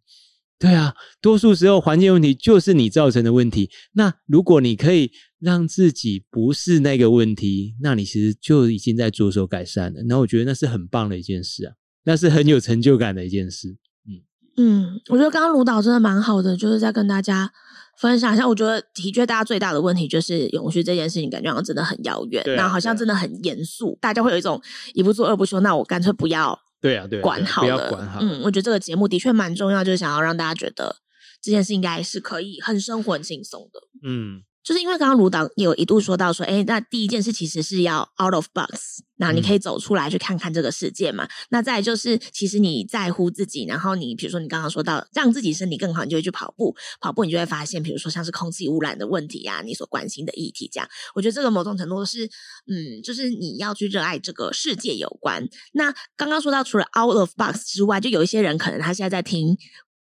[0.59, 3.71] 对啊，多数时候环境问题就是你造成的问题。
[3.93, 10.03] 那如果你可以让自己不是那个问题，那你其实就已经在着手改善了。
[10.09, 13.77] 那我觉得那是很棒的一件事啊，那是很有成就感的一件事。
[14.57, 17.53] 嗯嗯，我觉得刚刚卢导真的蛮好的，就是在跟大家
[17.97, 18.47] 分享一下。
[18.47, 24.61] 我觉得的确，大家最大的问题就是永续这件事情，感觉好像真的很遥远，那、啊、好像真的很严肃，大家会有一种
[24.95, 25.61] 一不做二不休。
[25.61, 26.59] 那我干脆不要。
[26.81, 28.21] 对啊，对啊，管好了，管好。
[28.21, 30.97] 嗯，我觉得这个节目的确蛮重要，就是想要让大家觉得
[31.41, 33.81] 这件事应该是可以很生活、很轻松的。
[34.03, 34.43] 嗯。
[34.63, 41.25] 就是因为刚刚卢导有一度说到说，哎，那第一件事其实是要 out of box，那你可以走出来去看看这个世界嘛。
[41.25, 50.89] 嗯、那再就是，其实你在乎自己，然后你比如说你刚刚说到让自己身体更好，你就会去跑步，跑步你就会发现，比如说像是空气污染的问题呀、啊，你所关心的议题这样。
[51.15, 52.27] 我觉得这个某种程度是，
[52.67, 55.49] 嗯，就是你要去热爱这个世界有关。
[55.73, 59.57] 那刚刚说到除了 out of box 之外，就有一些人可能他现在在听。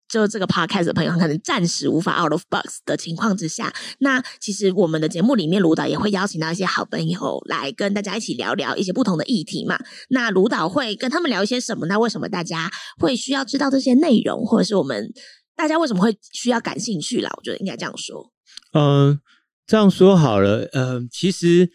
[0.08, 9.80] 就这个 podcast 的朋友，可能暂时无法 out of box 的情况之下，那其实我们的节目里面，卢导也会邀请到一些好朋友来跟大家一起聊聊一些不同的议题嘛。
[10.10, 11.88] 那卢导会跟他们聊一些什么？
[11.88, 15.12] 那为什么大家会需要知道这些内容，或者是我们
[15.56, 17.32] 大家为什么会需要感兴趣啦？
[17.38, 18.32] 我觉得应该这样说。
[18.74, 19.20] 嗯，
[19.66, 20.70] 这样说好了。
[20.74, 21.72] 嗯，其实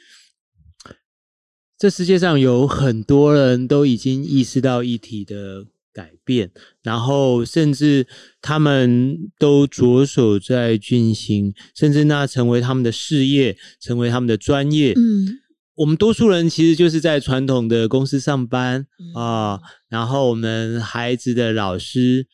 [1.76, 5.66] 这世界上有很多人都已经意识到议题的。
[6.00, 6.50] 改变，
[6.82, 8.06] 然后甚至
[8.40, 14.94] 他们都着手在进行，甚至那成为他们的事业，成为他们的专业。
[14.96, 15.40] 嗯，
[15.74, 19.60] 我们多数人其实就是在传统的公司上班啊，嗯，
[19.90, 22.26] 然后我们孩子的老师，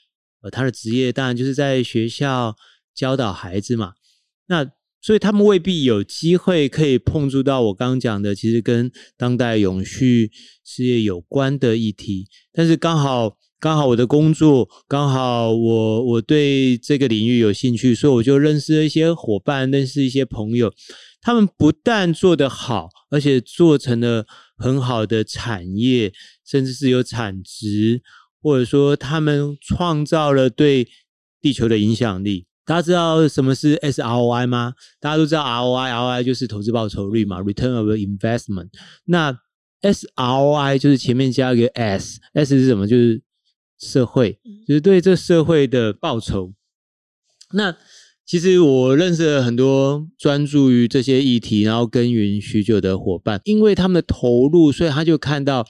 [0.43, 2.55] 呃，他的职业当然就是在学校
[2.95, 3.95] 教导孩子嘛。
[4.47, 4.65] 那
[5.01, 10.31] 所以他们未必有机会可以碰触到我刚刚讲的，其实跟当代永续
[10.65, 13.37] 事业有关的议题，但是刚好。
[13.59, 20.73] 刚好我的工作，刚好我我对这个领域有兴趣，所以我就认识了一些伙伴，认识一些朋友。
[21.23, 26.13] 他们不但做得好，而且做成了很好的产业，
[26.47, 28.03] 甚至是有产值，
[28.41, 30.87] 或者说他们创造了对
[31.41, 32.47] 地球的影响力。
[32.65, 34.75] 大家知道什么是 SROI 吗？
[35.01, 38.69] 大家都知道 ROI，ROI 就是投资报酬率嘛，Return of Investment。
[39.05, 39.37] 那
[39.83, 42.87] SROI 就是前面加一个 S，S 是什么？
[42.87, 43.23] 就是
[43.79, 46.53] 社会就是对这社会的报酬。
[47.53, 47.77] 那
[48.25, 55.65] 其实我认识了很多专注于这些议题，然后耕耘许久的伙伴，因为他们的投入，所以他就看到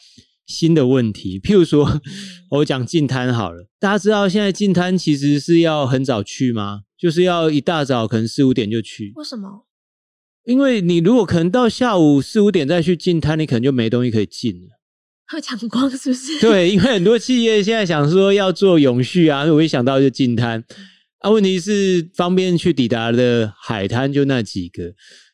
[0.46, 1.38] 新的问题。
[1.38, 2.00] 譬如说，
[2.52, 6.82] 我讲进摊好了，大家知道现在进摊其实是要很早去吗？
[6.98, 9.12] 就是要一大早可能四五点就去。
[9.16, 9.66] 为什么？
[10.46, 14.75] 因为你如果可能到下午四五点再去进摊，你可能就没东西可以进了。
[15.28, 16.38] 会抢光是不是？
[16.44, 20.62] 对，因为很多企业现在想说要做永续啊，我一想到就进滩
[21.20, 21.30] 啊。
[21.30, 24.92] 问题是方便去抵达的海滩就那几个，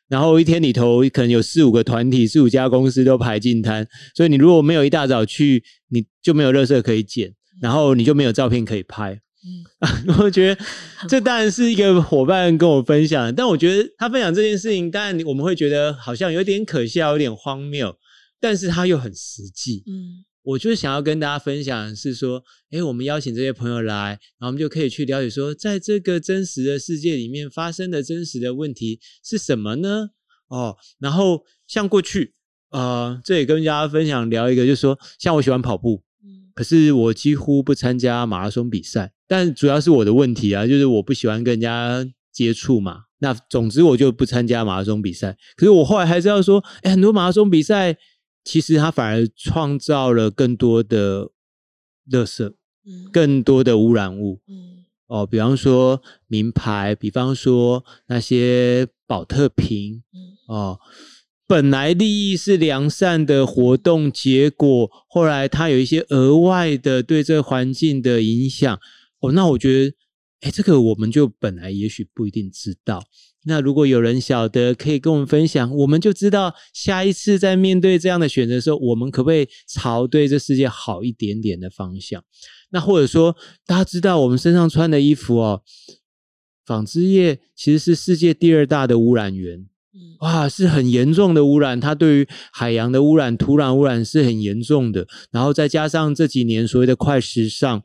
[0.08, 9.20] 然后一天里头可能有四五个团体、四五家公司都排进滩，所以你如果没有一大早去，你就没有垃圾可以捡，然后你就没有照片可以拍。
[9.44, 10.64] 嗯， 我觉得
[11.08, 17.94] 这当然是一个伙伴跟我分享，但我觉得他分享这件事情，当然我们会觉得好像有点可笑，有点荒谬。
[18.42, 30.08] 但是他又很实际，嗯，我就是想要跟大家分享，是说，诶，我们邀请这些朋友来，然后我们就可以去了解说，在这个真实的世界里面发生的真实的问题是什么呢？
[30.48, 32.34] 哦，然后像过去，
[32.70, 45.38] 呃，这也跟大家分享聊一个，就是说，像我喜欢跑步，嗯，可是我几乎不参加马拉松比赛，但主要是我的问题啊，就是我不喜欢跟人家接触嘛，那总之我就不参加马拉松比赛。
[45.54, 47.96] 可是我后来还是要说，诶，很多马拉松比赛。
[48.44, 51.30] 其实它反而创造了更多的
[52.10, 52.52] 垃圾，
[52.84, 60.80] 嗯，更多的污染物，嗯，哦，比方说名牌，比方说那些保特瓶，嗯，哦，
[61.46, 68.80] 本来利益是良善的活动，结果后来它有一些额外的对这个环境的影响，
[69.20, 69.96] 哦，那我觉得，
[70.42, 73.02] 哎，这个我们就本来也许不一定知道。
[73.44, 82.22] 那如果有人晓得，可以跟我们分享，我们就知道下一次在面对这样的选择的时候，我们可不可以朝对这世界好一点点的方向？
[82.70, 85.62] 那或者说，大家知道我们身上穿的衣服哦，
[86.64, 89.66] 纺织业其实是世界第二大的污染源，
[90.20, 91.78] 哇，是很严重的污染。
[91.80, 95.06] 它对于海洋的污染、土壤污染是很严重的。
[95.32, 97.82] 然后再加上这几年所谓的快时尚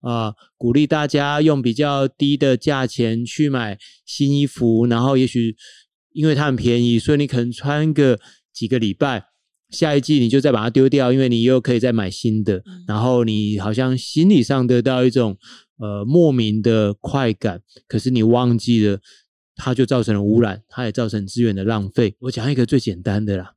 [0.00, 5.56] 啊、呃，鼓励大家用比较低的价钱去买新衣服，然后也许
[6.12, 8.18] 因为它很便宜，所以你可能穿个
[8.52, 9.24] 几个礼拜，
[9.70, 12.62] 下一季你就再把它丢掉，因为你又可以再买新的。
[12.86, 15.36] 然后你好像心理上得到一种
[15.78, 19.00] 呃莫名的快感，可是你忘记了。
[19.60, 22.14] 它就造成了污染，它也造成资源的浪费。
[22.20, 23.54] 我讲一个最简单的啦，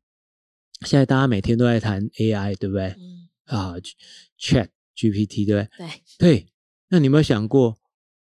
[0.84, 2.86] 现在大家每天都在谈 AI，对不对？
[2.88, 3.30] 嗯。
[3.46, 3.76] 啊
[4.40, 5.70] ，Chat GPT，对不对？
[5.78, 5.90] 对。
[6.18, 6.48] 对。
[6.90, 7.78] 那你有没有想过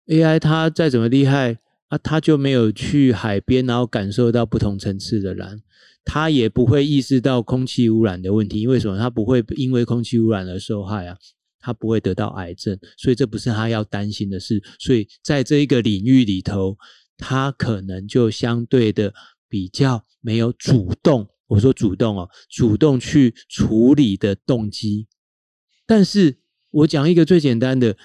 [0.08, 5.62] ，AI 它再怎么厉害啊，它就没有去海边，然后感受到不同层次的蓝，
[6.04, 8.62] 它也不会意识到空气污染的问题。
[8.62, 8.98] 因为什么？
[8.98, 11.18] 它不会因为空气污染而受害啊，
[11.60, 14.62] 它不会得到癌症，所以这不是它要担心的事。
[14.80, 16.78] 所以在这一个领域里头。
[17.20, 19.12] 他可能就相对的
[19.50, 25.08] 比较没有主动，我说主动哦，主动去处理的动机。
[25.88, 26.38] 但是
[26.78, 27.98] 我讲一个最简单的，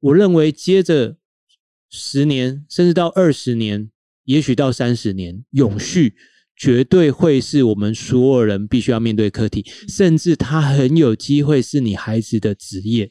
[0.00, 1.16] 我认为接着
[1.88, 3.90] 十年，甚至到二十年，
[4.24, 6.14] 也许到三十年，永续
[6.54, 13.10] 绝对会是我们所有人必须要面对课题，甚至它很有机会是你孩子的职业，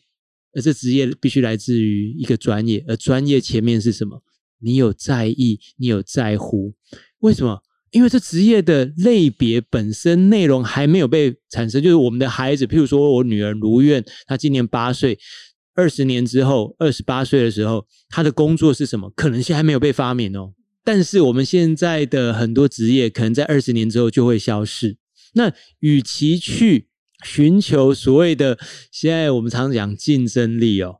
[0.54, 4.24] 而这职业必须来自于一个专业，而专业前面是什么？
[4.60, 6.76] 你有在意，你有在乎，
[7.20, 7.64] 为什么？
[7.92, 15.18] 因为这职业的类别本身内容还没有被产生，就是我们的孩子，譬如说我女儿如愿，她今年八岁，
[15.74, 19.10] 二十年之后，二十八岁的时候，她的工作是什么？
[19.16, 20.54] 可能性还没有被发明哦。
[20.84, 24.98] 但是我们现在的很多职业，可能在二十年之后就会消失。
[25.34, 26.88] 那与其去
[27.24, 28.58] 寻求所谓的
[28.92, 30.96] 现在我们常讲竞争力哦。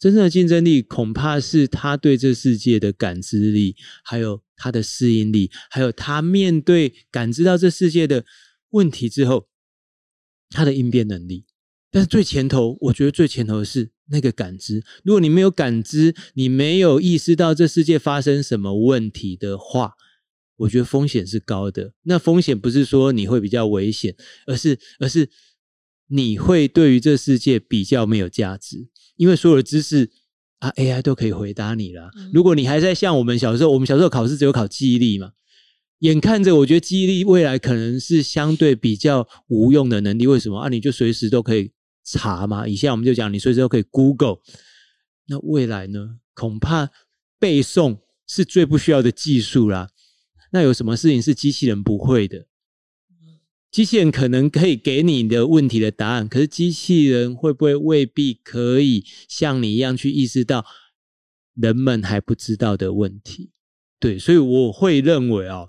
[0.00, 8.24] 真正的竞争力，恐怕是他对这世界的感知力，还有他的适应力，还有他面对感知到这世界的
[8.70, 9.48] 问题之后，
[10.48, 11.44] 他的应变能力。
[11.90, 14.82] 但是最前头，我觉得最前头是那个感知。
[15.04, 19.94] 如果你没有感知，你没有意识到这世界发生什么问题的话，
[20.56, 21.92] 我觉得风险是高的。
[22.04, 24.14] 那风险不是说你会比较危险，
[24.46, 25.28] 而是而是
[26.10, 28.88] 你会对于这世界比较没有价值。
[29.16, 30.10] 因为所有的知识
[30.58, 32.10] 啊，AI 都可以回答你了。
[32.32, 35.32] 如果你还在像我们小时候，我们小时候考试只有考记忆力嘛，
[36.00, 40.26] 眼看着我觉得记忆力未来可能是相对比较无用的能力。
[40.26, 40.68] 为什么啊？
[40.68, 41.70] 你就随时都可以
[42.04, 42.66] 查嘛。
[42.66, 44.38] 以下我们就讲，你随时都可以 Google。
[45.28, 46.16] 那未来呢？
[46.34, 46.90] 恐怕
[47.38, 49.90] 背诵是最不需要的技术啦。
[50.52, 52.46] 那有什么事情是机器人不会的？
[53.70, 60.66] 机器人可能可以给你的问题的答案，可是机器人会不会未必可以像你一样去意识到
[61.54, 63.50] 人们还不知道的问题？
[64.00, 65.68] 对，所以我会认为啊，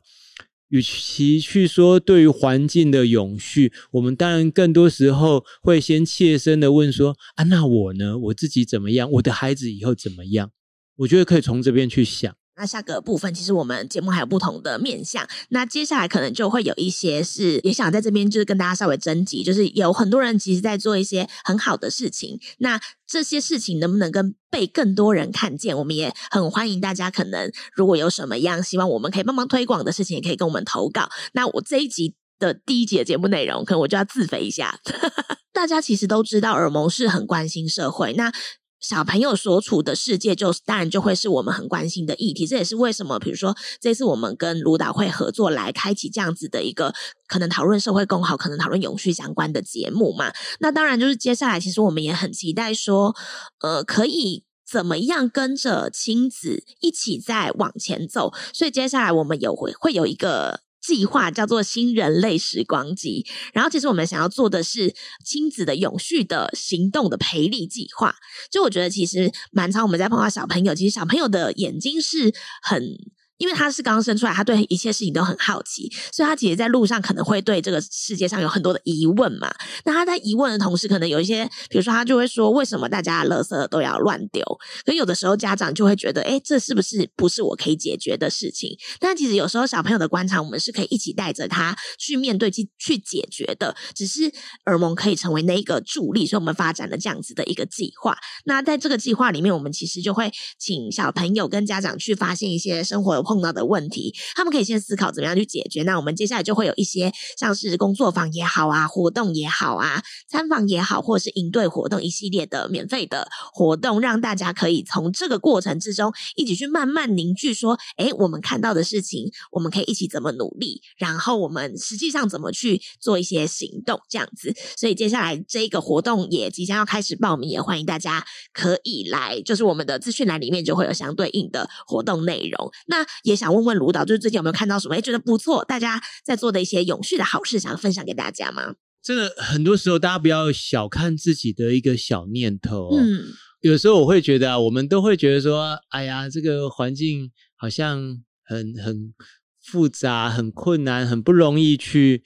[0.69, 8.17] 与其去说对于环境的永续，我们当然更多时候会先切身的问说：啊，那我呢？
[8.17, 9.11] 我自己怎么样？
[9.11, 10.51] 我的孩子以后怎么样？
[10.95, 12.35] 我觉得可以从这边去想。
[12.61, 15.27] 那下个部分，其实我们节目还有不同的面向。
[15.49, 22.39] 那接下来可能就会有一些是也想在这边就是跟大家稍微征集，就是有很多人其实在做一些很好的事情。
[22.59, 25.75] 那这些事情能不能跟被更多人看见？
[25.75, 31.09] 我们也很欢迎大家，可能如果有什么样希望我们可以帮忙推广的事情，也可以跟我们投稿。
[31.33, 34.77] 那我这一集的第一集节目内容，可能我就要自肥一下。
[35.51, 38.13] 大家其实都知道，尔蒙是很关心社会。
[38.13, 38.31] 那
[38.81, 42.45] 小朋友所处的世界就，就当然就会是我们很关心的议题。
[42.47, 46.93] 这也是为什么，比如说这次我们跟卢导会合作来开启这样子的一个
[47.27, 50.33] 可能讨论社会共好、可能讨论永续相关的节目嘛。
[50.59, 53.15] 那当然就是接下来，其实我们也很期待说，
[53.61, 58.33] 呃，可以怎么样跟着亲子一起再往前走。
[58.51, 60.61] 所以接下来我们有会会有一个。
[60.91, 63.25] 计划叫做“新人类时光机”，
[63.55, 68.13] 然后其实我们想要做的是亲子的永续的行动的培力计划。
[68.51, 72.97] 就我觉得，其实蛮常我们在碰到小朋友，其实小朋友的眼睛是很。
[73.41, 79.51] 因为他是刚生出来，他对一切事情都很好奇，所以他其实在路上可能会对这个世界上有很多的疑问嘛。
[79.83, 84.45] 那他在疑问的同时，可能有一些，比如说他就会说：“为什么大家的垃圾都要乱丢？”
[84.85, 93.75] 可有的时候家长就会觉得：“诶，这是不是不是我可以解决的事情？”但其实有时候小朋友的观察，我们是可以一起带着他去面对、去去解决的。
[93.95, 94.31] 只是
[94.65, 98.15] 尔蒙可以成为那一个助力，所以我们发展了这样子的一个计划。
[98.45, 103.30] 那在这个计划里面，我们其实就会请小朋友跟家长去发现一些生活的。
[103.31, 105.83] 碰到的问题，他们可以先思考怎么样去解决。
[105.83, 124.53] 那我们接下来就会有一些像是工作坊也好啊，活动也好啊，参访也好，或者是营队活动一系列的免费的活动，让大家可以从这个过程之中一起去慢慢凝聚，说，诶，我们看到的事情，我们可以一起怎么努力，然后我们实际上怎么去做一些行动，这样子。
[124.75, 132.71] 所以接下来这个活动也即将要开始报名，也欢迎大家可以来，就是我们的资讯栏里面就会有相对应的活动内容。
[132.87, 134.95] 那也想问问卢导，就是最近有没有看到什么？
[134.95, 138.75] 哎，觉得不错，大家在做的一些永续的好事，想分享给大家吗？
[139.03, 142.89] 真的，很多时候大家不要小看自己的一个小念头。
[142.95, 143.23] 嗯，
[143.61, 147.99] 有时候我会觉得啊，我们都会觉得说，哎呀，这个环境好像
[148.43, 149.13] 很很
[149.59, 152.23] 复杂、很困难、很不容易去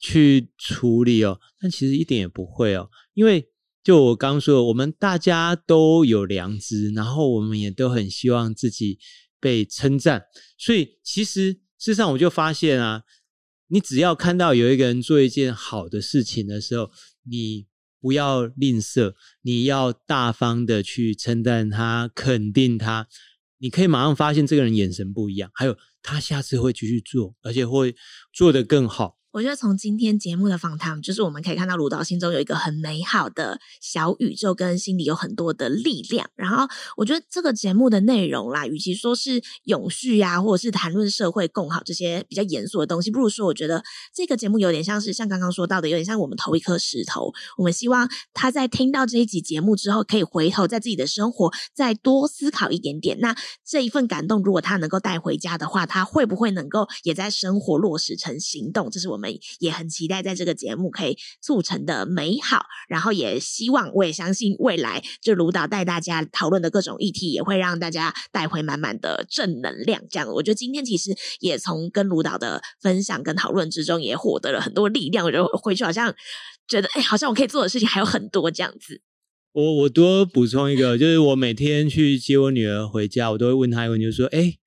[0.00, 1.38] 去处理哦。
[1.60, 3.48] 但其实一点也不会哦，因为
[3.84, 8.98] 就我刚刚说的，我们大家都有良知，然后我们也都很希望自己
[9.46, 10.24] 被称赞，
[10.58, 13.04] 所以其实事实上我就发现啊。
[13.68, 16.88] 你只要看到有一个人做一件好的事情的时候，
[17.28, 17.66] 你
[18.00, 23.08] 不要吝啬，你要大方的去称赞他、肯定他。
[23.58, 27.96] 你可以马上发现这个人眼神不一样，还有他下次会继续做，而且会
[28.32, 29.18] 做得更好。
[29.36, 36.26] 我觉得从今天节目的访谈，就是我们可以看到卢导心中有一个很美好的小宇宙，跟心里有很多的力量。
[36.36, 36.66] 然后，
[36.96, 43.84] 我觉得这个节目的内容啦，与其说是永续啊，或者是谈论社会共好这些比较严肃的东西，不如说，我觉得
[44.14, 47.30] 这个节目有点像是像刚刚说到的，有点像我们投一颗石头。
[47.58, 53.20] 我们希望他在听到这一集节目之后，可以回头在自己的生活再多思考一点点。
[53.20, 58.90] 那这一份感动，如果他能够带回家的话，他会不会能够也在生活落实成行动？
[58.90, 59.25] 这是我们。
[59.58, 70.02] 也很期待在这个节目可以促成的美好，然后也希望，我也相信未来就卢导带大家讨论的各种议题，也会让大家带回满满的正能量。
[70.10, 75.24] 这样，我觉得今天其实也从跟卢导的分享跟讨论之中，也获得了很多力量。
[75.26, 76.14] 我就回去好像
[76.68, 79.02] 觉得，哎，好像我可以做的事情还有很多这样子。
[79.52, 84.58] 我我多补充一个，就是我每天去接我女儿回家，我都会问她一个问题，就是说，哎，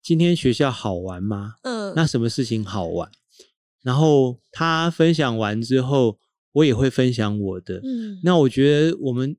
[0.00, 1.54] 今天学校好玩吗？
[1.62, 3.10] 嗯，那什么事情好玩？
[3.82, 6.18] 然后他分享完之后，
[6.52, 7.78] 我也会分享我的。
[7.78, 9.36] 嗯，那我觉得我们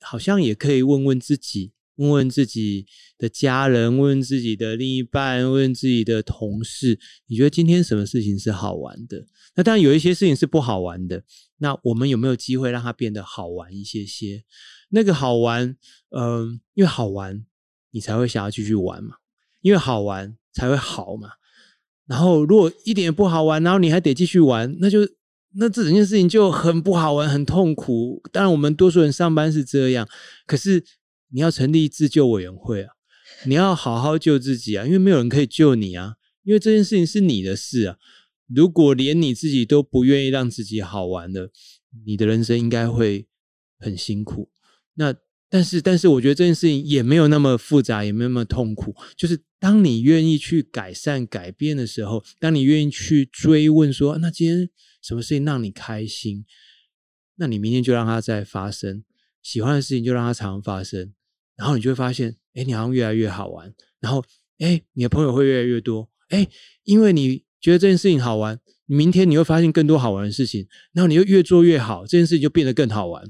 [0.00, 2.86] 好像也可以问问自己，问问自己
[3.16, 9.26] 的家人，问问自己的另一半，问问自己的同事，你觉得今天什么事情是好玩的？
[9.54, 11.24] 那当然有一些事情是不好玩的。
[11.60, 14.44] 那我们有没有机会让它变得好玩一些些？
[14.90, 15.76] 那个好玩，
[16.10, 17.44] 嗯、呃，因为好玩，
[17.90, 19.16] 你才会想要继续玩嘛。
[19.60, 21.30] 因为好玩才会好嘛。
[22.08, 25.00] 然后，如果一点也不好玩，然后你还得继续玩，那就
[25.56, 28.22] 那这整件事情就很不好玩，很痛苦。
[28.32, 30.08] 当然，我们多数人上班是这样，
[30.46, 30.82] 可是
[31.30, 32.94] 你要成立自救委员会啊，
[33.44, 37.96] 你要好好救自己啊，因为没有人可以救你啊，因为这件事情是你的事啊。
[38.46, 41.50] 如果连你自己都不愿意让自己好玩的，
[42.06, 43.26] 你的人生应该会
[43.78, 44.50] 很辛苦。
[44.94, 45.14] 那。
[45.50, 48.94] 但是，但是，我觉得这件事情也没有那么复杂，也没有那么痛苦。
[49.16, 54.70] 就是当你愿意去改善、改变的时候，当你愿意去追问说，那今天
[55.02, 56.44] 什么事情让你开心？
[57.36, 59.04] 那你明天就让它再发生。
[59.42, 61.12] 喜欢的事情就让它常发生，
[61.56, 63.72] 然后你就会发现，哎，你好像越来越好玩。
[64.00, 64.22] 然后，
[64.58, 66.10] 哎，你的朋友会越来越多。
[66.28, 66.46] 哎，
[66.84, 73.24] 因为你觉得这件事情好玩，明天你会发现更多好玩的事情，然后你就越做越好，这件事情就变得更好玩。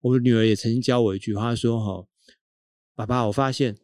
[0.00, 2.06] 我女儿也曾经教我一句话，说：“哈，
[2.94, 3.76] 爸爸，我发现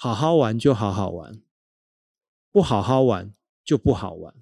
[0.00, 1.42] 好好玩就好好玩，
[2.52, 3.34] 不好好玩
[3.64, 4.32] 就不好玩。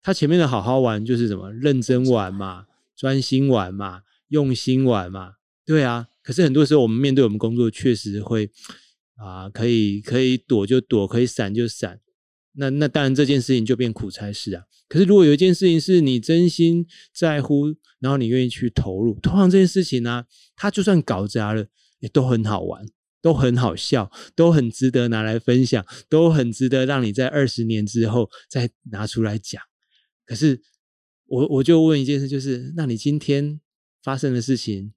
[0.00, 1.52] 他前面的好好玩就是什么？
[1.52, 5.34] 认真玩嘛，专心玩嘛，用心玩嘛，
[5.66, 6.06] 对啊。
[6.22, 8.48] 可是很多时候我们面对我们工作，确实会
[9.16, 12.00] 啊，可以可以躲就躲，可以闪就闪。
[12.52, 14.64] 那那当然这件事情就变苦差事啊。
[14.88, 21.68] 可是如果有一件事情是你真心在乎。”然后你愿意去投入，通常这件事情呢、啊，它就算搞砸了，
[22.00, 22.84] 也都很好玩，
[23.22, 29.62] 都很好笑，都很值得拿来分享，都很值得让你在二十年之后再拿出来讲。
[30.26, 30.60] 可是
[31.26, 33.60] 我我就问一件事，就是那你今天
[34.02, 34.92] 发生的事情，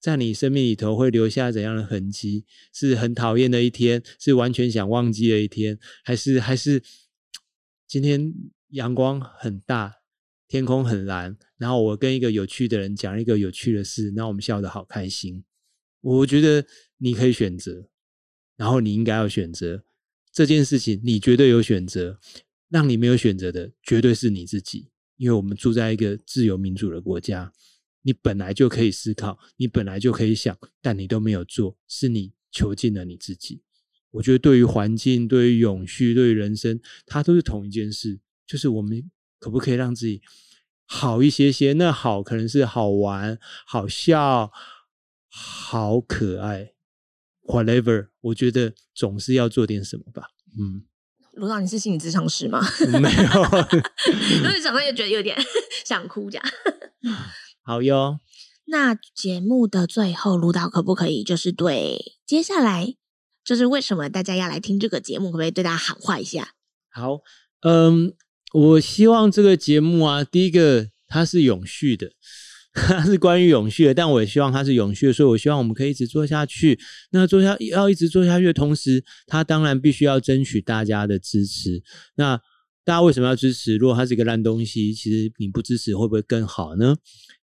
[0.00, 2.46] 在你生命里头会留下怎样的痕迹？
[2.72, 6.82] 是很讨厌的一天，是完全想忘记的一天，还是还是
[7.86, 8.32] 今天
[8.70, 9.96] 阳光很大？
[10.46, 15.42] 天空很蓝，然后我跟一个有趣的人讲一个有趣的事，那我们笑得好开心。
[16.00, 16.64] 我觉得
[16.98, 17.88] 你可以选择，
[18.56, 19.84] 然后你应该要选择
[20.32, 22.18] 这件事情，你绝对有选择。
[22.70, 24.90] 让你没有选择的，绝对是你自己。
[25.16, 27.52] 因为我们住在一个自由民主的国家，
[28.02, 33.62] 你本来就可以思考，你本来就可以想，但你都没有做，是你囚禁了你自己。
[34.10, 40.20] 我觉得对于环境、对于永续、对于人生，它都是同一件事，就是我们可不可以让自己
[40.84, 41.74] 好一些些？
[41.74, 44.50] 那好，可能是好玩、好笑、
[45.28, 46.73] 好可爱
[47.44, 48.08] ，whatever。
[48.20, 50.28] 我觉得总是要做点什么吧。
[50.58, 50.84] 嗯，
[51.32, 52.60] 卢导，你是心理咨商师吗？
[53.00, 53.44] 没有，
[54.42, 55.36] 所以讲到也觉得有点
[55.84, 56.46] 想哭，这样。
[57.62, 58.20] 好哟。
[58.66, 62.94] 那节目的最后，卢导可不可以就是对接下来，
[63.44, 66.54] 就是为什么大家要来听这个节目，可不可以对大家喊话一下？
[66.90, 67.20] 好，
[67.60, 68.14] 嗯，
[68.54, 72.12] 我希望这个节目啊，第一个它是永续的，
[72.74, 76.78] 它 是关于永续的，但我也希望它是永续，所以我希望我们可以一直做下去。
[77.12, 81.82] 那做下要一直做下去的同时，它当然必须要争取大家的支持。
[82.16, 82.36] 那
[82.84, 83.76] 大家为什么要支持？
[83.76, 86.96] 如果它是一个烂东西，其实你不支持会不会更好呢？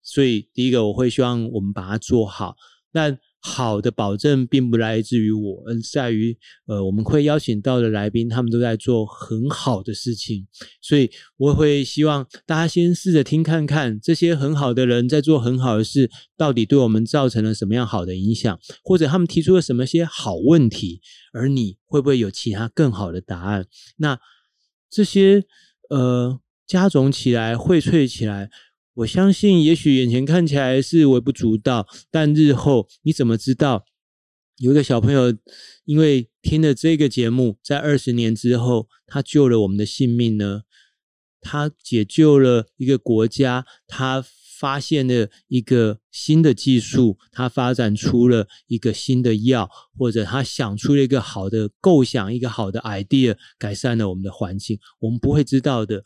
[0.01, 2.55] 所以，第一个我会希望我们把它做好，
[2.93, 10.48] 但好的保证并不来自于我，而在于呃，我们会邀请到的来宾，他们都在做很好的事情。
[10.82, 23.68] 所以，我会希望大家先试着听看看，这些很好的人在做很好的事，到底对我们造成了什么样好的影响，或者他们提出了什么些好问题，而你会不会有其他更好的答案？
[23.98, 24.20] 那
[24.90, 25.44] 这些
[25.90, 28.50] 呃，加总起来，荟萃起来。
[28.98, 33.86] 我相信，也许眼前看起来是微不足道，但日后你怎么知道
[34.58, 35.38] 有一个小朋友
[35.86, 40.64] 因为听了这个节目，在二十年之后，他救了我们的性命呢？
[41.39, 44.26] 他解救了一个国家，他
[44.60, 56.04] 发现了一个新的技术，他发展出了一个新的药，或者他想出了一个好的构想，一个好的 idea，改善了我们的环境，我们不会知道的。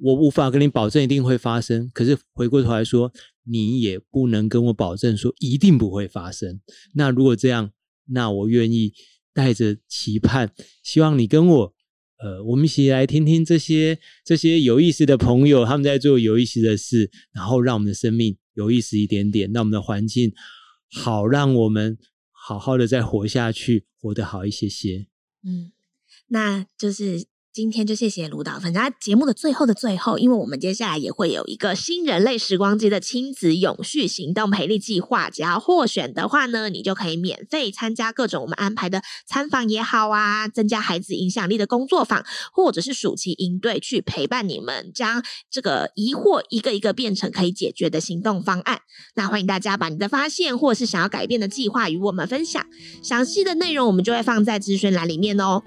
[0.00, 3.12] 我无法跟你保证一定会发生，可是回过头来说，
[3.42, 6.60] 你也不能跟我保证说一定不会发生。
[6.94, 7.72] 那如果这样，
[8.06, 8.92] 那我愿意
[9.34, 11.74] 带着期盼，希望你跟我，
[12.22, 20.32] 呃，我们一起来听听这些这些有意思的朋友他们在做有意思的事，然后让我们的生命有意思一点点，让我们的环境
[20.92, 21.98] 好，让我们
[22.30, 25.08] 好好的再活下去，活得好一些些。
[25.44, 25.72] 嗯，
[26.28, 27.29] 那就是。
[27.52, 45.20] 今天就谢谢卢导，反正节目的最后的最后，因为我们接下来也会有一个新人类时光机的亲子永续行动培力计划，只要获选的话呢，你就可以免费参加各种我们安排的参访也好啊，增加孩子影响力的工作坊，或者是暑期营队去陪伴你们，将
[45.50, 48.82] 这个疑惑一个一个变成可以解决的行动方案。
[49.16, 52.64] 那欢迎大家把你的发现或是想要改变的计划与我们分享，
[53.02, 55.64] 详细的内容我们就会放在资讯栏里面哦。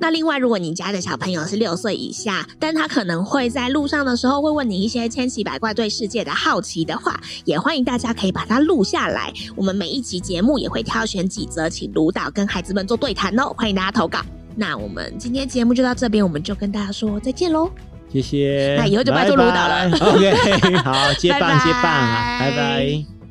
[0.00, 9.32] 那另外，如果你家的小朋友是六岁以下，但他可能会在路上的时候会问你一些千奇百怪对世界的好奇的话，也欢迎大家可以把它录下来。
[9.54, 13.54] 我们每一集节目也会挑选几则，请卢导跟孩子们做对谈哦。
[13.56, 14.20] 欢迎大家投稿。
[14.54, 17.70] 那我们今天节目就到这边，我们就跟大家说再见喽。
[18.12, 18.76] 谢谢。
[18.78, 19.90] 那以后就拜托卢导了。
[19.90, 23.21] OK，好，接棒接棒啊，拜拜。